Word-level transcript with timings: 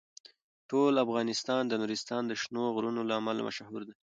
ټول 0.69 0.93
افغانستان 1.05 1.61
د 1.67 1.73
نورستان 1.81 2.23
د 2.27 2.31
شنو 2.41 2.63
غرونو 2.75 3.01
له 3.09 3.13
امله 3.19 3.41
مشهور 3.49 3.81
دی. 3.87 3.93